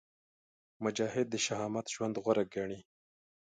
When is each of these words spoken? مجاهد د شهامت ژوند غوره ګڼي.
مجاهد 0.83 1.27
د 1.29 1.35
شهامت 1.45 1.85
ژوند 1.93 2.15
غوره 2.23 2.43
ګڼي. 2.53 2.79